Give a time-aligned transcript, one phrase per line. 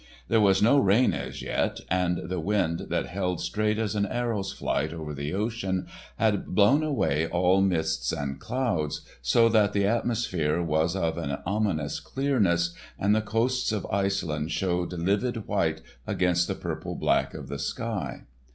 [0.29, 4.51] There was no rain as yet, and the wind that held straight as an arrow's
[4.51, 5.85] flight over the ocean,
[6.15, 11.99] had blown away all mists and clouds, so that the atmosphere was of an ominous
[11.99, 17.59] clearness, and the coasts of Iceland showed livid white against the purple black of the
[17.59, 18.23] sky.